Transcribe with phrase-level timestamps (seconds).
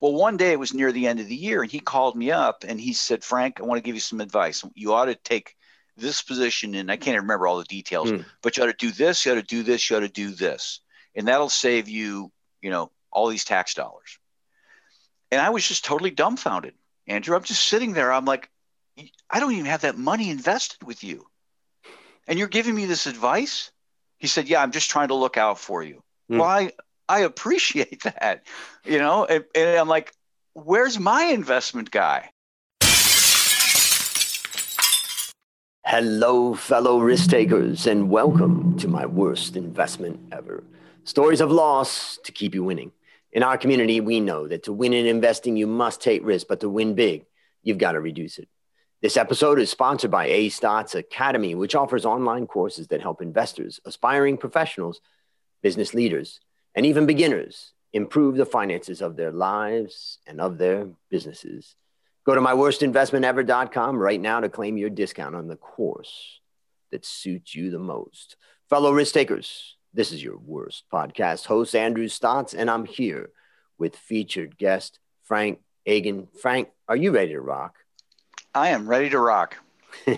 [0.00, 2.30] Well, one day it was near the end of the year, and he called me
[2.30, 4.64] up and he said, Frank, I want to give you some advice.
[4.74, 5.56] You ought to take
[5.96, 8.24] this position, and I can't remember all the details, mm.
[8.40, 10.30] but you ought to do this, you ought to do this, you ought to do
[10.30, 10.80] this.
[11.16, 12.30] And that'll save you,
[12.62, 14.18] you know, all these tax dollars.
[15.32, 16.74] And I was just totally dumbfounded.
[17.08, 18.12] Andrew, I'm just sitting there.
[18.12, 18.48] I'm like,
[19.28, 21.26] I don't even have that money invested with you.
[22.26, 23.72] And you're giving me this advice?
[24.18, 26.02] He said, Yeah, I'm just trying to look out for you.
[26.30, 26.38] Mm.
[26.38, 26.72] Well, I,
[27.08, 28.46] I appreciate that,
[28.84, 30.12] you know, and, and I'm like,
[30.52, 32.30] where's my investment guy?
[35.84, 40.62] Hello, fellow risk takers, and welcome to my worst investment ever.
[41.04, 42.92] Stories of loss to keep you winning.
[43.32, 46.60] In our community, we know that to win in investing, you must take risk, but
[46.60, 47.24] to win big,
[47.62, 48.48] you've got to reduce it.
[49.00, 53.80] This episode is sponsored by A Stotz Academy, which offers online courses that help investors,
[53.86, 55.00] aspiring professionals,
[55.62, 56.40] business leaders,
[56.78, 61.74] and even beginners improve the finances of their lives and of their businesses.
[62.24, 66.38] Go to myworstinvestmentever.com right now to claim your discount on the course
[66.92, 68.36] that suits you the most.
[68.70, 73.30] Fellow risk takers, this is your worst podcast host, Andrew Stotz, and I'm here
[73.76, 76.28] with featured guest Frank Agin.
[76.40, 77.74] Frank, are you ready to rock?
[78.54, 79.56] I am ready to rock.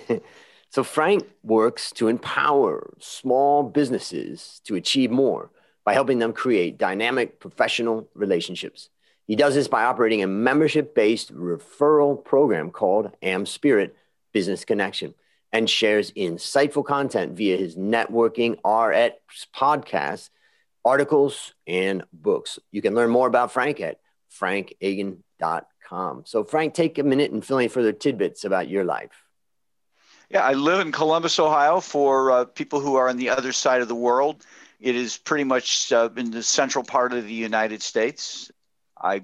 [0.68, 5.50] so, Frank works to empower small businesses to achieve more
[5.84, 8.88] by helping them create dynamic professional relationships.
[9.26, 13.92] He does this by operating a membership based referral program called AmSpirit
[14.32, 15.14] Business Connection
[15.52, 20.30] and shares insightful content via his networking RX podcast,
[20.84, 22.58] articles, and books.
[22.70, 24.00] You can learn more about Frank at
[24.38, 26.22] frankagin.com.
[26.24, 29.24] So, Frank, take a minute and fill in further tidbits about your life.
[30.30, 33.82] Yeah, I live in Columbus, Ohio for uh, people who are on the other side
[33.82, 34.46] of the world.
[34.80, 38.50] It is pretty much uh, in the central part of the United States.
[39.00, 39.22] I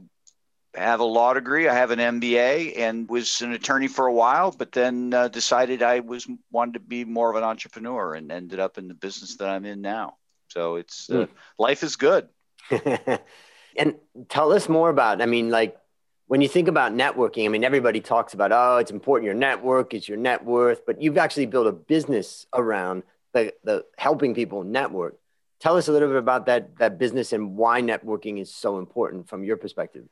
[0.74, 1.68] have a law degree.
[1.68, 5.82] I have an MBA and was an attorney for a while, but then uh, decided
[5.82, 9.36] I was wanted to be more of an entrepreneur and ended up in the business
[9.38, 10.16] that I'm in now.
[10.48, 11.28] So it's uh, mm.
[11.58, 12.28] life is good.
[12.70, 13.94] and
[14.28, 15.22] tell us more about.
[15.22, 15.78] I mean, like
[16.26, 17.44] when you think about networking.
[17.44, 19.26] I mean, everybody talks about oh, it's important.
[19.26, 23.84] Your network is your net worth, but you've actually built a business around the the
[23.96, 25.18] helping people network.
[25.60, 29.28] Tell us a little bit about that that business and why networking is so important
[29.28, 30.04] from your perspective.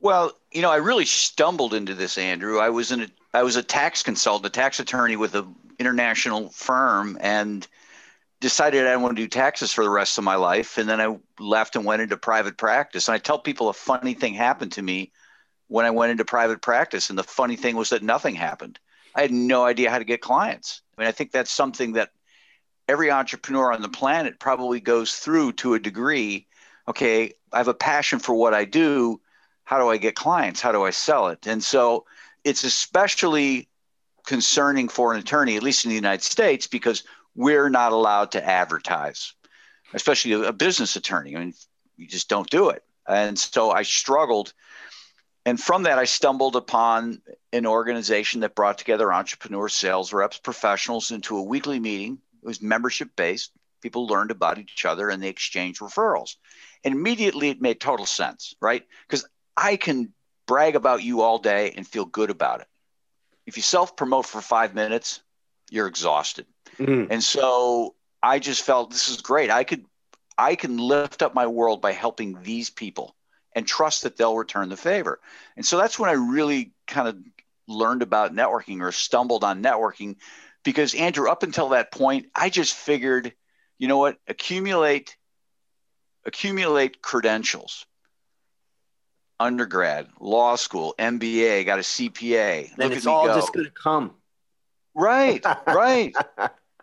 [0.00, 2.58] Well, you know, I really stumbled into this, Andrew.
[2.58, 6.50] I was in a I was a tax consultant, a tax attorney with an international
[6.50, 7.66] firm, and
[8.42, 10.76] decided I want to do taxes for the rest of my life.
[10.76, 13.08] And then I left and went into private practice.
[13.08, 15.12] And I tell people a funny thing happened to me
[15.68, 17.08] when I went into private practice.
[17.08, 18.80] And the funny thing was that nothing happened.
[19.14, 20.82] I had no idea how to get clients.
[20.98, 22.10] I mean, I think that's something that
[22.88, 26.46] every entrepreneur on the planet probably goes through to a degree.
[26.88, 29.20] Okay, I have a passion for what I do.
[29.64, 30.60] How do I get clients?
[30.60, 31.46] How do I sell it?
[31.46, 32.04] And so
[32.44, 33.68] it's especially
[34.26, 37.04] concerning for an attorney, at least in the United States, because
[37.34, 39.32] we're not allowed to advertise,
[39.94, 41.36] especially a, business attorney.
[41.36, 41.54] I mean,
[41.96, 42.84] you just don't do it.
[43.08, 44.52] And so I struggled.
[45.44, 47.20] And from that, I stumbled upon
[47.52, 52.62] an organization that brought together entrepreneurs, sales reps, professionals into a weekly meeting it was
[52.62, 53.52] membership based.
[53.80, 56.36] People learned about each other and they exchanged referrals.
[56.84, 58.84] And immediately it made total sense, right?
[59.06, 59.26] Because
[59.56, 60.12] I can
[60.46, 62.68] brag about you all day and feel good about it.
[63.46, 65.20] If you self promote for five minutes,
[65.70, 66.46] you're exhausted.
[66.78, 67.12] Mm-hmm.
[67.12, 69.50] And so I just felt this is great.
[69.50, 69.84] I could
[70.38, 73.14] I can lift up my world by helping these people
[73.54, 75.20] and trust that they'll return the favor.
[75.56, 77.18] And so that's when I really kind of
[77.68, 80.16] learned about networking or stumbled on networking
[80.64, 83.32] because Andrew, up until that point, I just figured,
[83.78, 85.16] you know what, accumulate,
[86.24, 87.86] accumulate credentials.
[89.40, 92.76] Undergrad, law school, MBA, got a CPA.
[92.76, 93.34] Then Look it's all go.
[93.34, 94.14] just going to come.
[94.94, 96.14] Right, right.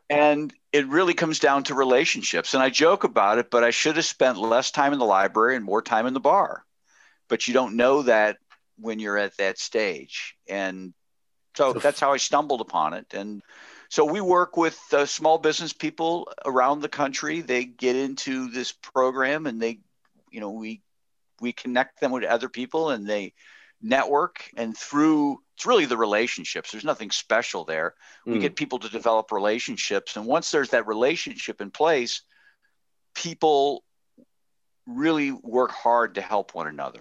[0.10, 2.54] and it really comes down to relationships.
[2.54, 5.56] And I joke about it, but I should have spent less time in the library
[5.56, 6.66] and more time in the bar.
[7.30, 8.38] But you don't know that
[8.78, 10.36] when you're at that stage.
[10.48, 10.94] And
[11.56, 13.14] so that's how I stumbled upon it.
[13.14, 13.42] And
[13.90, 17.42] so we work with uh, small business people around the country.
[17.42, 19.80] They get into this program and they,
[20.32, 20.82] you know, we
[21.42, 23.34] we connect them with other people and they
[23.82, 27.94] network and through it's really the relationships there's nothing special there
[28.26, 28.42] we mm.
[28.42, 32.24] get people to develop relationships and once there's that relationship in place
[33.16, 33.86] people
[34.86, 37.00] really work hard to help one another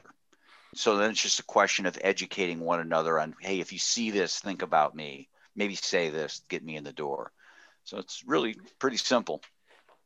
[0.73, 4.13] so then it's just a question of educating one another on hey if you see
[4.13, 7.33] this think about me maybe say this, get me in the door.
[7.85, 9.43] So it's really pretty simple.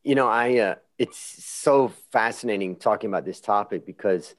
[0.03, 4.35] You know, I uh, it's so fascinating talking about this topic because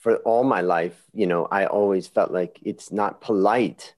[0.00, 3.94] for all my life, you know, I always felt like it's not polite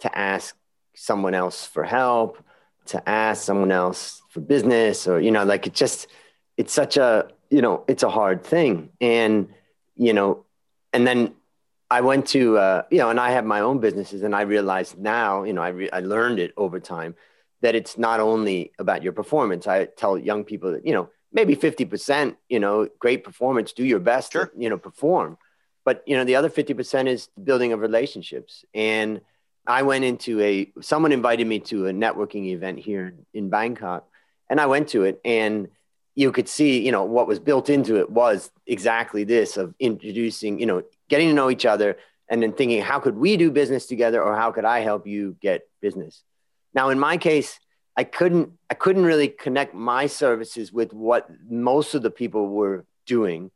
[0.00, 0.56] to ask
[0.94, 2.42] someone else for help,
[2.86, 6.08] to ask someone else for business, or, you know, like it just,
[6.56, 8.90] it's such a, you know, it's a hard thing.
[9.00, 9.48] And,
[9.94, 10.44] you know,
[10.92, 11.34] and then
[11.92, 14.98] I went to, uh, you know, and I have my own businesses, and I realized
[14.98, 17.14] now, you know, I, re- I learned it over time
[17.60, 19.66] that it's not only about your performance.
[19.66, 23.98] I tell young people that, you know, maybe 50%, you know, great performance, do your
[24.00, 24.46] best, sure.
[24.46, 25.36] to, you know, perform.
[25.84, 28.64] But, you know, the other 50% is building of relationships.
[28.72, 29.20] And
[29.66, 34.08] I went into a, someone invited me to a networking event here in Bangkok
[34.48, 35.68] and I went to it and
[36.14, 40.58] you could see, you know, what was built into it was exactly this of introducing,
[40.58, 41.98] you know, getting to know each other
[42.30, 45.36] and then thinking, how could we do business together or how could I help you
[45.42, 46.22] get business?
[46.72, 47.60] Now, in my case,
[47.94, 52.86] I couldn't I couldn't really connect my services with what most of the people were
[53.04, 53.50] doing.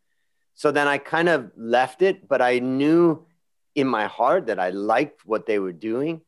[0.54, 3.24] So then I kind of left it, but I knew
[3.74, 6.20] in my heart that I liked what they were doing.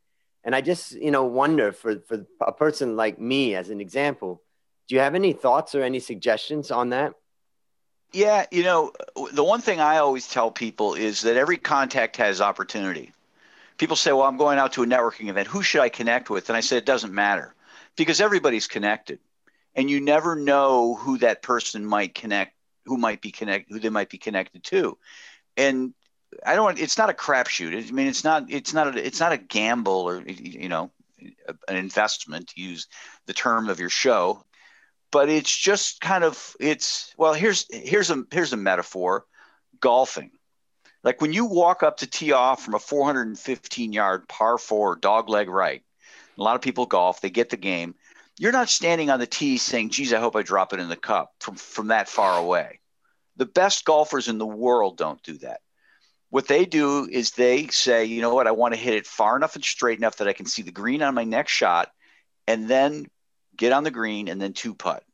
[0.44, 4.40] And I just, you know, wonder for, for a person like me as an example,
[4.86, 7.12] do you have any thoughts or any suggestions on that?
[8.12, 8.93] Yeah, you know,
[9.32, 13.12] the one thing I always tell people is that every contact has opportunity.
[13.78, 15.49] People say, well, I'm going out to a networking event.
[15.49, 16.49] Who should I connect with?
[16.50, 17.55] And I said, it doesn't matter
[17.96, 19.20] because everybody's connected
[19.75, 22.55] and you never know who that person might connect
[22.87, 24.99] who might be connect who they might be connected to
[25.56, 25.94] and
[26.46, 29.32] i don't it's not a crapshoot i mean it's not it's not a, it's not
[29.32, 30.90] a gamble or you know
[31.69, 32.87] an investment use
[33.26, 34.43] the term of your show
[35.10, 39.25] but it's just kind of it's well here's here's a here's a metaphor
[39.81, 40.31] golfing
[41.05, 45.28] like when you walk up to tee off from a 415 yard par four dog
[45.28, 45.82] leg right
[46.38, 47.94] a lot of people golf, they get the game.
[48.38, 50.96] You're not standing on the tee saying, geez, I hope I drop it in the
[50.96, 52.78] cup from, from that far away.
[53.37, 55.60] The best golfers in the world don't do that.
[56.31, 59.37] What they do is they say, you know what, I want to hit it far
[59.37, 61.90] enough and straight enough that I can see the green on my next shot
[62.46, 63.06] and then
[63.58, 65.05] get on the green and then two putt.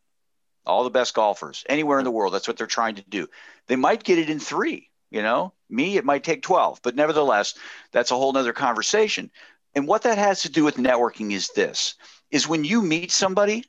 [0.65, 3.27] All the best golfers anywhere in the world, that's what they're trying to do.
[3.67, 7.55] They might get it in three, you know, me, it might take 12, but nevertheless,
[7.91, 9.31] that's a whole nother conversation.
[9.75, 11.95] And what that has to do with networking is this
[12.31, 13.65] is when you meet somebody,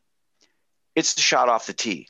[0.93, 2.09] it's the shot off the tee.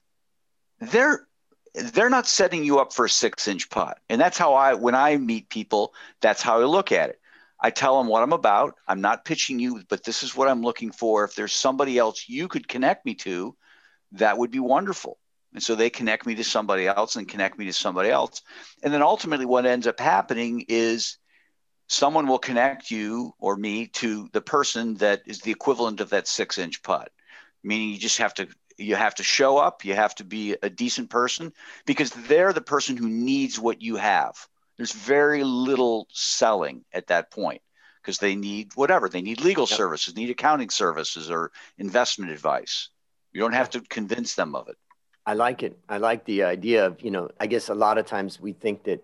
[0.79, 1.25] They're
[1.73, 3.99] they're not setting you up for a six inch putt.
[4.09, 7.19] And that's how I when I meet people, that's how I look at it.
[7.65, 8.75] I tell them what I'm about.
[8.87, 11.23] I'm not pitching you, but this is what I'm looking for.
[11.23, 13.55] If there's somebody else you could connect me to,
[14.11, 15.17] that would be wonderful.
[15.51, 18.43] And so they connect me to somebody else and connect me to somebody else.
[18.83, 21.17] And then ultimately, what ends up happening is
[21.87, 26.27] someone will connect you or me to the person that is the equivalent of that
[26.27, 27.11] six inch putt
[27.63, 28.47] meaning you just have to
[28.77, 31.51] you have to show up you have to be a decent person
[31.85, 34.35] because they're the person who needs what you have
[34.77, 37.61] there's very little selling at that point
[38.01, 39.09] because they need whatever.
[39.09, 39.77] They need legal yep.
[39.77, 42.89] services need accounting services or investment advice.
[43.33, 44.77] You don't have to convince them of it.
[45.25, 45.77] I like it.
[45.89, 48.83] I like the idea of you know i guess a lot of times we think
[48.83, 49.03] that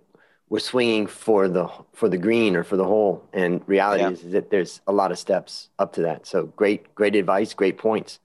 [0.50, 4.12] we're swinging for the for the green or for the hole and reality yeah.
[4.12, 6.28] is, is, that there's a lot of steps up to that.
[6.28, 8.20] So great great advice great points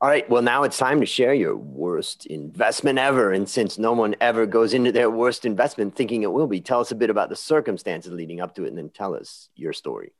[0.00, 3.32] all right well now it's time to share your worst investment ever.
[3.32, 6.80] And since no one ever goes into their worst investment thinking it will be tell
[6.80, 9.72] us a bit about the circumstances leading up to it and then tell us your
[9.72, 10.12] story.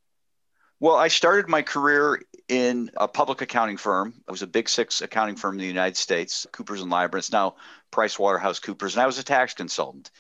[0.80, 4.14] Well i started my career in a public accounting firm.
[4.26, 7.54] It was a big six accounting firm in the united states coopers and lybrand
[7.90, 10.10] price waterhouse coopers and i was a tax consultant.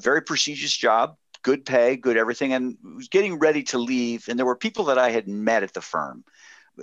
[0.00, 4.28] Very prestigious job, good pay, good everything, and was getting ready to leave.
[4.28, 6.24] And there were people that I had met at the firm,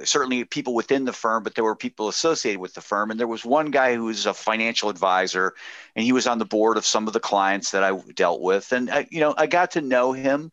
[0.03, 3.12] certainly people within the firm, but there were people associated with the firm.
[3.12, 5.53] And there was one guy who was a financial advisor,
[5.95, 8.71] and he was on the board of some of the clients that I dealt with.
[8.71, 10.51] And I, you know, I got to know him,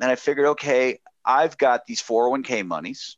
[0.00, 3.16] and I figured, okay, I've got these 401k monies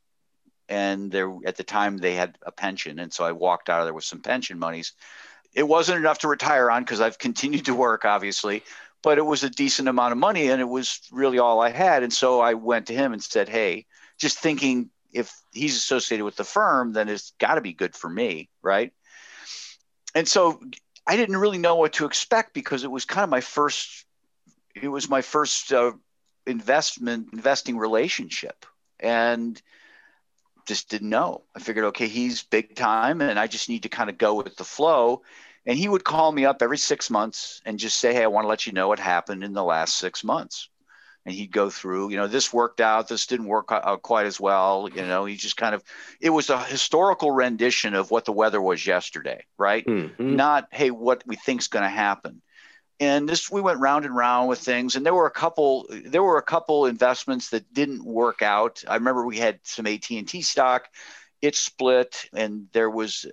[0.70, 3.87] and there at the time they had a pension and so i walked out of
[3.87, 4.92] there with some pension monies
[5.54, 8.62] it wasn't enough to retire on because I've continued to work, obviously,
[9.02, 12.02] but it was a decent amount of money and it was really all I had.
[12.02, 13.87] And so I went to him and said, Hey,
[14.18, 18.08] just thinking if he's associated with the firm, then it's got to be good for
[18.08, 18.48] me.
[18.62, 18.92] Right.
[20.14, 20.60] And so
[21.06, 24.04] I didn't really know what to expect because it was kind of my first,
[24.75, 25.92] it was my first uh,
[26.46, 28.64] investment, investing relationship.
[29.00, 29.60] And
[30.68, 31.42] just didn't know.
[31.56, 34.54] I figured, okay, he's big time and I just need to kind of go with
[34.56, 35.22] the flow.
[35.66, 38.44] And he would call me up every six months and just say, hey, I want
[38.44, 40.68] to let you know what happened in the last six months.
[41.28, 44.40] And he'd go through, you know, this worked out, this didn't work out quite as
[44.40, 44.88] well.
[44.88, 45.85] You know, he just kind of,
[46.20, 49.85] it was a historical rendition of what the weather was yesterday, right?
[49.87, 50.37] Mm-hmm.
[50.37, 52.40] Not, hey, what we think's going to happen.
[53.00, 56.23] and this we went round and round with things and there were a couple there
[56.23, 60.88] were a couple investments that didn't work out i remember we had some at&t stock
[61.40, 63.26] it split and there was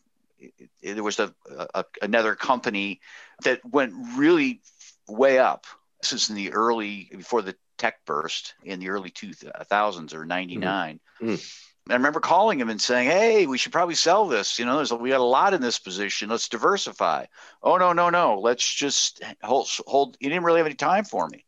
[0.83, 1.33] there was a,
[1.73, 2.99] a another company
[3.43, 4.61] that went really
[5.07, 5.65] way up
[6.01, 10.99] this is in the early before the tech burst in the early 2000s or 99
[11.21, 11.33] mm-hmm.
[11.33, 14.57] mm I remember calling him and saying, "Hey, we should probably sell this.
[14.57, 16.29] You know, there's a, we got a lot in this position.
[16.29, 17.25] Let's diversify."
[17.61, 18.39] Oh no, no, no.
[18.39, 19.69] Let's just hold.
[19.85, 20.17] Hold.
[20.19, 21.45] He didn't really have any time for me,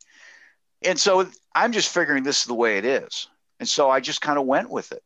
[0.84, 3.28] and so I'm just figuring this is the way it is,
[3.60, 5.02] and so I just kind of went with it.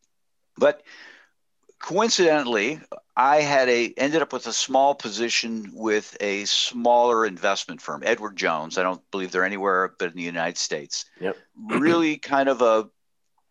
[0.57, 0.83] But
[1.79, 2.81] coincidentally,
[3.15, 8.37] I had a ended up with a small position with a smaller investment firm, Edward
[8.37, 8.77] Jones.
[8.77, 11.05] I don't believe they're anywhere but in the United States.
[11.19, 11.37] Yep.
[11.57, 12.89] really kind of a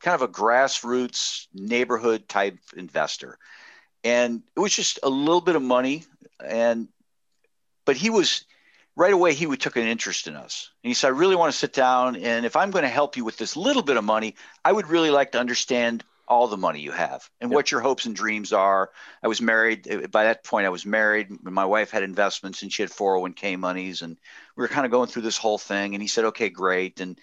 [0.01, 3.39] kind of a grassroots neighborhood type investor.
[4.03, 6.05] And it was just a little bit of money.
[6.45, 6.89] And,
[7.85, 8.45] but he was
[8.97, 10.71] right away, he would took an interest in us.
[10.83, 12.17] And he said, I really want to sit down.
[12.17, 14.89] And if I'm going to help you with this little bit of money, I would
[14.89, 17.57] really like to understand all the money you have and yep.
[17.57, 18.91] what your hopes and dreams are.
[19.23, 20.11] I was married.
[20.13, 21.29] By that point, I was married.
[21.43, 24.03] My wife had investments and she had 401k monies.
[24.03, 24.17] And
[24.57, 25.95] we were kind of going through this whole thing.
[25.95, 27.01] And he said, okay, great.
[27.01, 27.19] And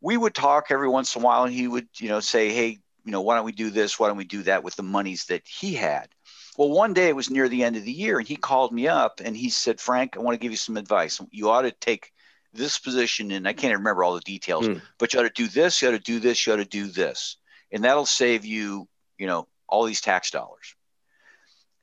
[0.00, 2.78] we would talk every once in a while and he would, you know, say, Hey,
[3.04, 3.98] you know, why don't we do this?
[3.98, 6.08] Why don't we do that with the monies that he had?
[6.56, 8.88] Well, one day it was near the end of the year and he called me
[8.88, 11.20] up and he said, Frank, I want to give you some advice.
[11.30, 12.12] You ought to take
[12.54, 14.80] this position and I can't remember all the details, mm.
[14.98, 16.86] but you ought to do this, you ought to do this, you ought to do
[16.86, 17.36] this.
[17.70, 20.74] And that'll save you, you know, all these tax dollars.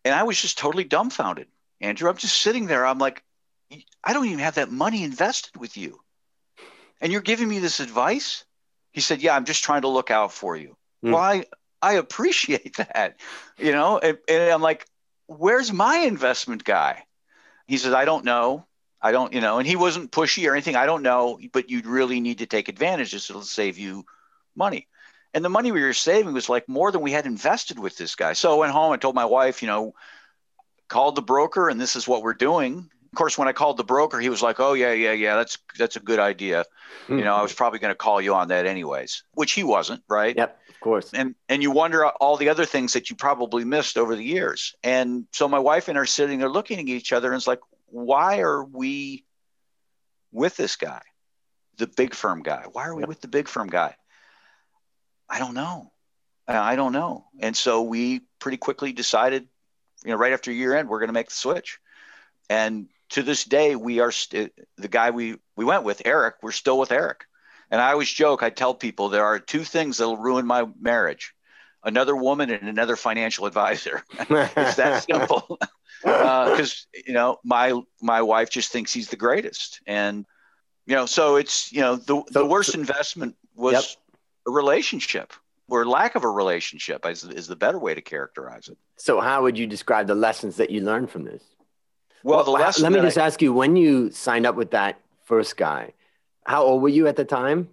[0.03, 1.47] And I was just totally dumbfounded.
[1.81, 2.85] Andrew, I'm just sitting there.
[2.85, 3.23] I'm like,
[4.03, 5.99] I don't even have that money invested with you
[7.01, 8.45] and you're giving me this advice?
[8.91, 10.75] He said, Yeah, I'm just trying to look out for you.
[11.03, 11.11] Mm.
[11.11, 11.45] Well, I,
[11.81, 13.19] I appreciate that,
[13.57, 14.85] you know, and, and I'm like,
[15.27, 17.03] Where's my investment guy?
[17.67, 18.65] He says, I don't know.
[19.01, 20.75] I don't, you know, and he wasn't pushy or anything.
[20.75, 23.11] I don't know, but you'd really need to take advantage.
[23.11, 24.05] This will save you
[24.55, 24.87] money.
[25.35, 28.15] And the money we were saving was like more than we had invested with this
[28.15, 28.33] guy.
[28.33, 29.93] So I went home and told my wife, you know,
[30.87, 33.85] called the broker and this is what we're doing of course, when I called the
[33.85, 36.65] broker, he was like, "Oh yeah, yeah, yeah, that's that's a good idea."
[37.03, 37.19] Mm-hmm.
[37.19, 40.03] You know, I was probably going to call you on that anyways, which he wasn't,
[40.09, 40.35] right?
[40.35, 41.11] Yep, of course.
[41.13, 44.75] And and you wonder all the other things that you probably missed over the years.
[44.83, 47.47] And so my wife and I are sitting there looking at each other, and it's
[47.47, 49.23] like, why are we
[50.33, 51.01] with this guy,
[51.77, 52.65] the big firm guy?
[52.69, 53.07] Why are we yep.
[53.07, 53.95] with the big firm guy?
[55.29, 55.91] I don't know.
[56.47, 57.25] I don't know.
[57.39, 59.47] And so we pretty quickly decided,
[60.03, 61.79] you know, right after year end, we're going to make the switch.
[62.49, 66.35] And to this day, we are st- the guy we we went with, Eric.
[66.41, 67.25] We're still with Eric,
[67.71, 68.43] and I always joke.
[68.43, 71.33] I tell people there are two things that'll ruin my marriage:
[71.83, 74.03] another woman and another financial advisor.
[74.19, 75.59] it's that simple.
[76.03, 80.25] Because uh, you know, my my wife just thinks he's the greatest, and
[80.85, 83.83] you know, so it's you know the so, the worst so, investment was yep.
[84.47, 85.33] A relationship
[85.69, 88.77] or lack of a relationship is, is the better way to characterize it.
[88.97, 91.43] So, how would you describe the lessons that you learned from this?
[92.23, 92.83] Well, the lesson.
[92.83, 95.93] Let me just I, ask you: when you signed up with that first guy,
[96.45, 97.69] how old were you at the time?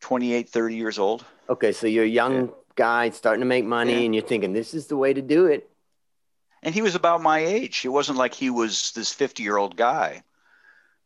[0.00, 1.24] 28, 30 years old.
[1.48, 2.52] Okay, so you're a young yeah.
[2.74, 4.04] guy starting to make money, yeah.
[4.04, 5.68] and you're thinking this is the way to do it.
[6.62, 7.84] And he was about my age.
[7.84, 10.22] It wasn't like he was this 50 year old guy.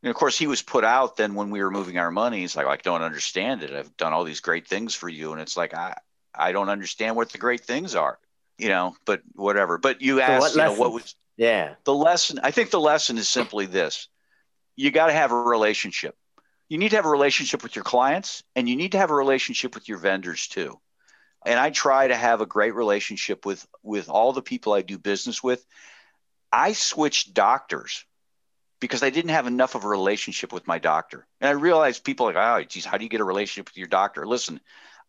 [0.04, 2.40] And of course, he was put out then when we were moving our money.
[2.40, 3.73] He's like, I don't understand it.
[3.73, 5.32] I've done all these great things for you.
[5.32, 5.96] And it's like, I,
[6.34, 8.18] I don't understand what the great things are,
[8.58, 9.78] you know, but whatever.
[9.78, 11.76] But you asked, so you know, what was, yeah.
[11.84, 14.08] The lesson, I think the lesson is simply this
[14.76, 16.14] you got to have a relationship.
[16.68, 19.14] You need to have a relationship with your clients and you need to have a
[19.14, 20.78] relationship with your vendors too.
[21.46, 24.99] And I try to have a great relationship with with all the people I do
[24.99, 25.64] business with.
[26.52, 28.04] I switched doctors
[28.85, 31.26] because I didn't have enough of a relationship with my doctor.
[31.41, 33.87] And I realized people like, oh, geez, how do you get a relationship with your
[33.87, 34.26] doctor?
[34.26, 34.61] Listen,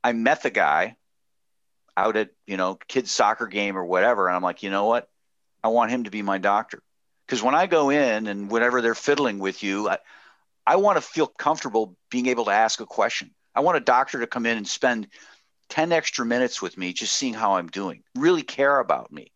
[0.02, 0.96] I met the guy
[1.98, 4.30] out at, you know, kids soccer game or whatever.
[4.30, 5.10] And I'm like, you know what?
[5.62, 6.82] I want him to be my doctor.
[7.28, 9.98] Because when I go in and whenever they're fiddling with you, I,
[10.66, 13.32] I want to feel comfortable being able to ask a question.
[13.54, 15.10] I want a doctor to come in and spend
[15.68, 19.34] 10 extra minutes with me, just seeing how I'm doing, really care about me.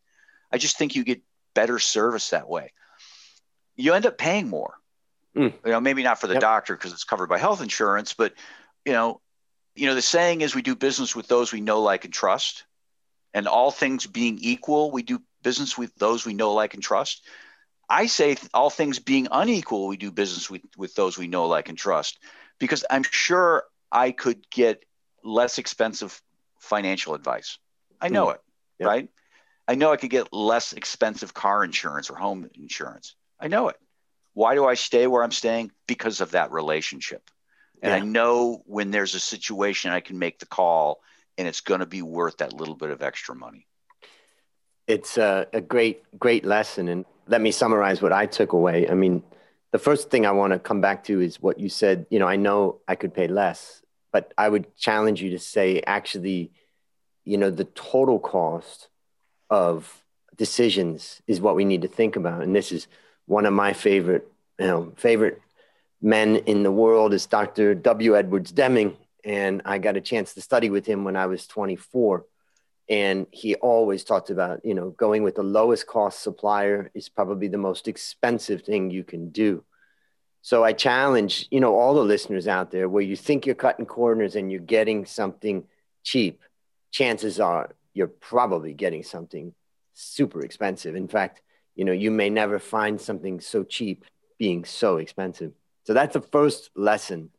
[0.49, 2.71] I just think you get better service that way.
[3.79, 4.73] You end up paying more.
[5.35, 5.53] Mm.
[5.65, 6.41] You know, maybe not for the yep.
[6.41, 8.33] doctor because it's covered by health insurance, but
[8.85, 9.21] you know,
[9.75, 12.65] you know, the saying is we do business with those we know, like, and trust.
[13.33, 17.23] And all things being equal, we do business with those we know, like, and trust.
[17.89, 21.69] I say all things being unequal, we do business with, with those we know, like,
[21.69, 22.19] and trust,
[22.59, 24.83] because I'm sure I could get
[25.23, 26.21] less expensive
[26.59, 27.57] financial advice.
[28.01, 28.35] I know mm.
[28.35, 28.41] it,
[28.79, 28.89] yep.
[28.89, 29.09] right?
[29.67, 33.15] I know I could get less expensive car insurance or home insurance.
[33.39, 33.77] I know it.
[34.33, 35.71] Why do I stay where I'm staying?
[35.87, 37.29] Because of that relationship.
[37.81, 37.97] And yeah.
[37.97, 41.01] I know when there's a situation, I can make the call
[41.37, 43.65] and it's going to be worth that little bit of extra money.
[44.87, 46.89] It's a, a great, great lesson.
[46.89, 48.89] And let me summarize what I took away.
[48.89, 49.23] I mean,
[49.71, 52.07] the first thing I want to come back to is what you said.
[52.09, 53.81] You know, I know I could pay less,
[54.11, 56.51] but I would challenge you to say, actually,
[57.23, 58.89] you know, the total cost
[59.49, 60.03] of
[60.35, 62.41] decisions is what we need to think about.
[62.41, 62.87] And this is
[63.29, 65.39] one of my favorite, you know, favorite
[66.01, 67.75] men in the world is Dr.
[67.75, 68.17] W.
[68.17, 68.97] Edwards Deming.
[69.23, 72.25] And I got a chance to study with him when I was 24.
[72.89, 77.47] And he always talked about, you know, going with the lowest cost supplier is probably
[77.47, 79.63] the most expensive thing you can do.
[80.41, 83.85] So I challenge, you know, all the listeners out there where you think you're cutting
[83.85, 85.65] corners and you're getting something
[86.03, 86.41] cheap,
[86.89, 89.53] chances are you're probably getting something
[89.93, 90.95] super expensive.
[90.95, 91.43] In fact,
[91.79, 94.03] you know, you may never find something so cheap
[94.37, 95.53] being so expensive.
[95.85, 97.29] So that's the first lesson.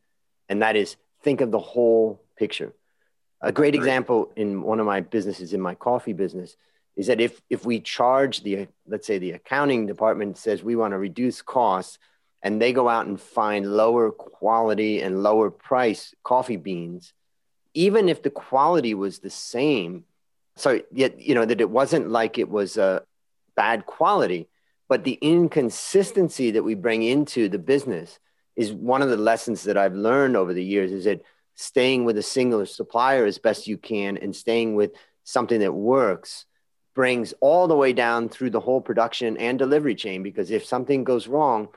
[0.49, 2.73] And that is think of the whole picture.
[3.41, 6.57] A great example in one of my businesses, in my coffee business,
[6.95, 10.93] is that if, if we charge the, let's say the accounting department says we want
[10.93, 11.99] to reduce costs
[12.41, 17.13] and they go out and find lower quality and lower price coffee beans,
[17.75, 20.03] even if the quality was the same,
[20.55, 23.03] so yet, you know, that it wasn't like it was a
[23.55, 24.47] bad quality,
[24.89, 28.19] but the inconsistency that we bring into the business
[28.55, 31.21] is one of the lessons that I've learned over the years is that
[31.55, 34.91] staying with a single supplier as best you can and staying with
[35.23, 36.45] something that works
[36.93, 41.03] brings all the way down through the whole production and delivery chain because if something
[41.03, 41.69] goes wrong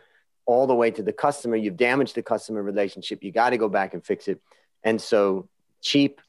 [0.47, 3.69] all the way to the customer you've damaged the customer relationship you got to go
[3.69, 4.41] back and fix it.
[4.83, 5.49] And so
[5.81, 6.21] cheap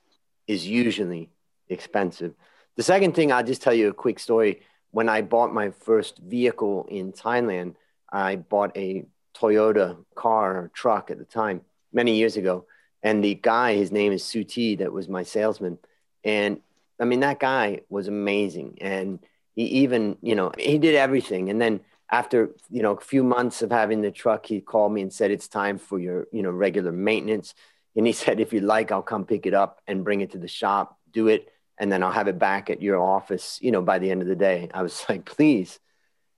[0.48, 1.30] is usually
[1.68, 2.34] expensive.
[2.75, 4.62] The second thing i'll just tell you a quick story
[4.96, 7.75] when i bought my first vehicle in thailand
[8.12, 11.62] i bought a Toyota car or truck at the time,
[11.94, 12.66] many years ago.
[13.04, 15.77] And the guy, his name is Suti, that was my salesman.
[16.24, 16.62] And
[17.00, 18.77] I mean, that guy was amazing.
[18.81, 19.20] And
[19.53, 21.50] he even, you know, he did everything.
[21.50, 21.81] And then
[22.12, 25.31] after, you know, a few months of having the truck, he called me and said,
[25.31, 27.53] it's time for your, you know, regular maintenance.
[27.96, 30.38] And he said, if you'd like, I'll come pick it up and bring it to
[30.38, 31.51] the shop, do it.
[31.77, 34.27] And then I'll have it back at your office, you know, by the end of
[34.27, 34.70] the day.
[34.74, 35.79] I was like, please.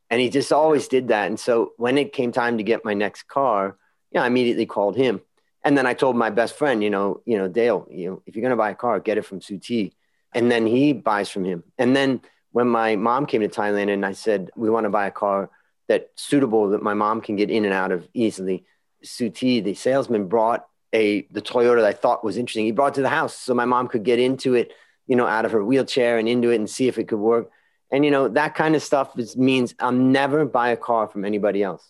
[0.09, 1.27] And he just always did that.
[1.27, 3.77] And so when it came time to get my next car,
[4.11, 5.21] you know, I immediately called him.
[5.63, 8.35] And then I told my best friend, you know, you know, Dale, you know, if
[8.35, 9.91] you're gonna buy a car, get it from Suti.
[10.33, 11.63] And then he buys from him.
[11.77, 12.21] And then
[12.51, 15.49] when my mom came to Thailand and I said, we want to buy a car
[15.87, 18.65] that's suitable that my mom can get in and out of easily,
[19.03, 22.65] Suti, the salesman, brought a the Toyota that I thought was interesting.
[22.65, 24.71] He brought it to the house so my mom could get into it,
[25.07, 27.49] you know, out of her wheelchair and into it and see if it could work.
[27.91, 31.23] And you know that kind of stuff is, means I'll never buy a car from
[31.23, 31.87] anybody else.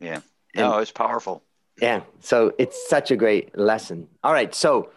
[0.00, 0.20] Yeah,
[0.56, 1.42] no, and, it's powerful.
[1.80, 4.08] Yeah, so it's such a great lesson.
[4.24, 4.90] All right, so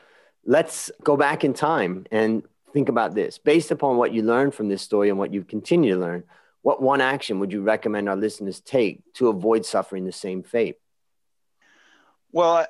[0.45, 3.37] let's go back in time and think about this.
[3.37, 6.23] Based upon what you learned from this story and what you continue to learn,
[6.63, 10.77] what one action would you recommend our listeners take to avoid suffering the same fate?
[12.31, 12.65] Well,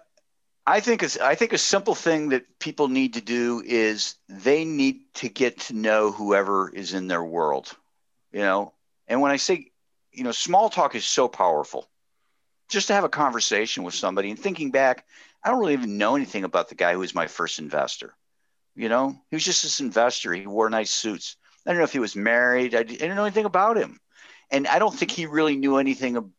[0.72, 4.64] I think it's, I think a simple thing that people need to do is they
[4.64, 7.76] need to get to know whoever is in their world,
[8.32, 8.72] you know.
[9.06, 9.72] And when I say,
[10.14, 11.90] you know, small talk is so powerful.
[12.70, 15.06] Just to have a conversation with somebody and thinking back,
[15.44, 18.16] I don't really even know anything about the guy who was my first investor.
[18.74, 20.34] You know, he was just this investor.
[20.34, 21.36] He wore nice suits.
[21.66, 22.76] I don't know if he was married.
[22.76, 24.00] I didn't know anything about him,
[24.50, 26.32] and I don't think he really knew anything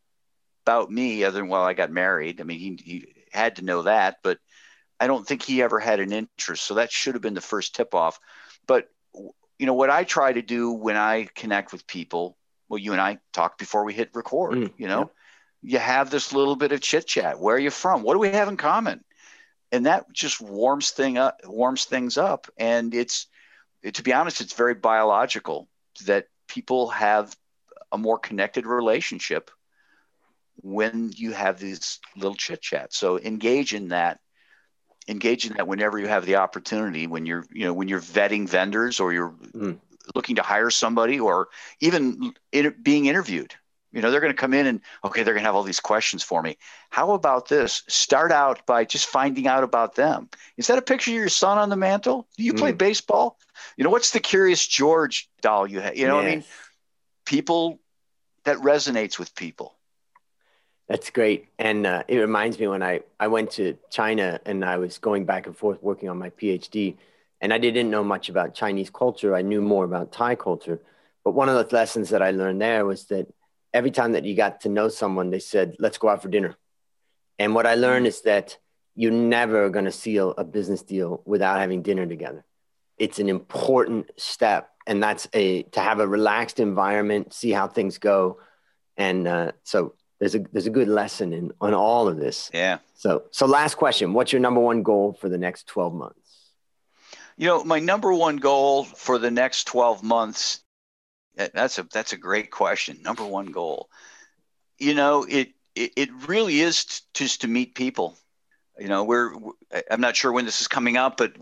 [0.65, 2.41] about me other than well, I got married.
[2.41, 4.39] I mean, he, he had to know that, but
[4.99, 6.65] I don't think he ever had an interest.
[6.65, 8.19] So that should have been the first tip off.
[8.67, 8.87] But
[9.59, 12.37] you know what I try to do when I connect with people.
[12.69, 14.53] Well, you and I talked before we hit record.
[14.53, 15.11] Mm, you know,
[15.61, 15.73] yeah.
[15.73, 17.39] you have this little bit of chit chat.
[17.39, 18.03] Where are you from?
[18.03, 19.03] What do we have in common?
[19.71, 22.47] And that just warms thing up, warms things up.
[22.57, 23.27] And it's,
[23.93, 25.67] to be honest, it's very biological
[26.05, 27.35] that people have
[27.91, 29.51] a more connected relationship
[30.57, 32.97] when you have these little chit chats.
[32.97, 34.19] So engage in that.
[35.07, 37.07] Engage in that whenever you have the opportunity.
[37.07, 39.77] When you're, you know, when you're vetting vendors or you're mm.
[40.15, 41.49] looking to hire somebody or
[41.81, 43.53] even in, being interviewed.
[43.91, 45.79] You know, they're going to come in and okay, they're going to have all these
[45.79, 46.57] questions for me.
[46.89, 47.83] How about this?
[47.87, 50.29] Start out by just finding out about them.
[50.57, 52.27] Is that a picture of your son on the mantle?
[52.35, 52.57] Do you mm.
[52.57, 53.37] play baseball?
[53.77, 55.95] You know, what's the Curious George doll you have?
[55.95, 56.27] You know, yes.
[56.27, 56.43] I mean,
[57.25, 57.79] people
[58.45, 59.75] that resonates with people.
[60.87, 61.47] That's great.
[61.57, 65.25] And uh, it reminds me when I, I went to China and I was going
[65.25, 66.97] back and forth working on my PhD,
[67.39, 69.35] and I didn't know much about Chinese culture.
[69.35, 70.79] I knew more about Thai culture.
[71.23, 73.27] But one of the lessons that I learned there was that
[73.73, 76.55] every time that you got to know someone, they said, let's go out for dinner.
[77.39, 78.57] And what I learned is that
[78.95, 82.45] you're never going to seal a business deal without having dinner together.
[82.97, 84.69] It's an important step.
[84.85, 88.39] And that's a to have a relaxed environment, see how things go.
[88.95, 92.49] And uh, so there's a there's a good lesson in on all of this.
[92.53, 92.77] Yeah.
[92.95, 96.19] So so last question, what's your number one goal for the next 12 months?
[97.35, 100.63] You know, my number one goal for the next 12 months
[101.35, 103.01] that's a that's a great question.
[103.01, 103.89] Number one goal.
[104.77, 108.15] You know, it it, it really is t- just to meet people.
[108.79, 109.33] You know, we're
[109.89, 111.33] I'm not sure when this is coming out, but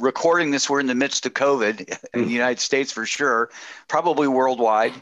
[0.00, 1.80] recording this, we're in the midst of COVID
[2.14, 2.30] in the mm.
[2.30, 3.50] United States for sure,
[3.86, 4.92] probably worldwide.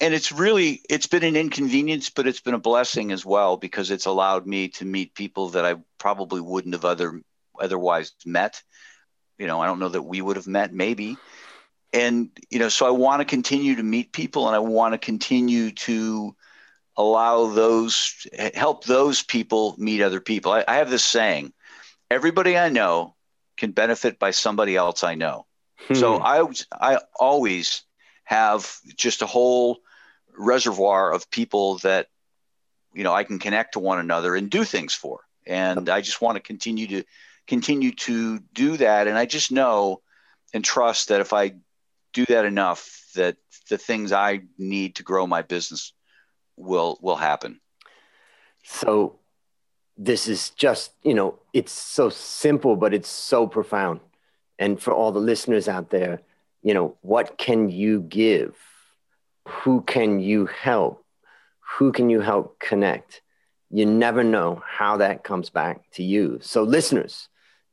[0.00, 3.90] And it's really it's been an inconvenience, but it's been a blessing as well because
[3.90, 7.20] it's allowed me to meet people that I probably wouldn't have other
[7.58, 8.62] otherwise met.
[9.38, 11.16] You know, I don't know that we would have met maybe
[11.92, 14.98] and you know so i want to continue to meet people and i want to
[14.98, 16.34] continue to
[16.96, 21.52] allow those help those people meet other people I, I, have this saying
[22.10, 23.14] everybody i know
[23.56, 25.46] can benefit by somebody else i know
[25.78, 25.94] hmm.
[25.94, 27.82] so i i always
[28.24, 29.78] have just a whole
[30.38, 32.06] reservoir of people that
[32.94, 36.22] you know i can connect to one another and do things for and i just
[36.22, 37.04] want to continue to
[37.46, 40.00] continue to do that and i just know
[40.54, 41.52] and trust that if i
[42.12, 43.36] do that enough that
[43.68, 45.92] the things I need to grow my business
[46.56, 47.60] will will happen.
[48.64, 49.18] So
[49.96, 54.00] this is just, you know, it's so simple but it's so profound.
[54.58, 56.20] And for all the listeners out there,
[56.62, 58.56] you know, what can you give?
[59.48, 61.04] Who can you help?
[61.78, 63.22] Who can you help connect?
[63.70, 66.38] You never know how that comes back to you.
[66.40, 67.28] So listeners,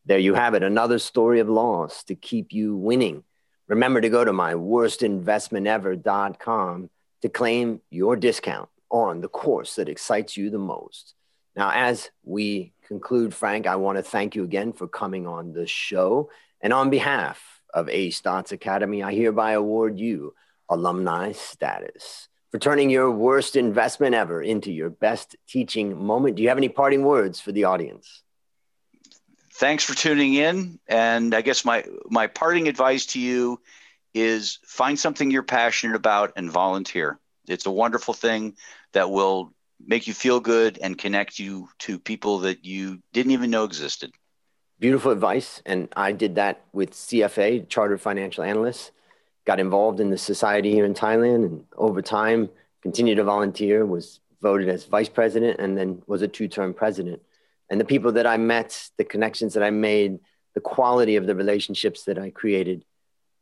[0.05, 3.23] there you have it, another story of loss to keep you winning
[3.67, 6.89] Remember to go to my worstinvestmentever.com
[7.21, 11.15] to claim your discount on the course that excites you the most.
[11.55, 15.65] Now, as we conclude, Frank, I want to thank you again for coming on the
[15.65, 16.29] show.
[16.61, 17.41] And on behalf
[17.73, 20.35] of A Stotz Academy, I hereby award you
[20.69, 26.35] alumni status for turning your worst investment ever into your best teaching moment.
[26.35, 28.23] Do you have any parting words for the audience?
[29.55, 30.79] thanks for tuning in.
[30.87, 33.61] And I guess my my parting advice to you
[34.13, 37.19] is find something you're passionate about and volunteer.
[37.47, 38.55] It's a wonderful thing
[38.93, 39.53] that will
[39.85, 44.11] make you feel good and connect you to people that you didn't even know existed.
[44.79, 45.61] Beautiful advice.
[45.65, 48.91] And I did that with CFA, Chartered Financial Analyst.
[49.45, 52.49] Got involved in the society here in Thailand and over time
[52.81, 57.21] continued to volunteer, was voted as vice president, and then was a two term president
[57.69, 60.19] and the people that I met, the connections that I made,
[60.53, 62.85] the quality of the relationships that I created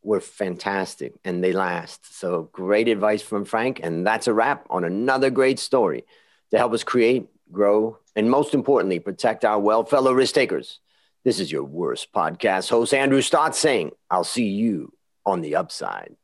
[0.02, 2.18] were fantastic and they last.
[2.18, 3.80] So great advice from Frank.
[3.84, 6.06] And that's a wrap on another great story
[6.52, 10.80] to help us create, grow, and most importantly, protect our well fellow risk takers.
[11.24, 14.92] This is your worst podcast host, Andrew Stotz, saying, I'll see you
[15.26, 16.16] on the upside.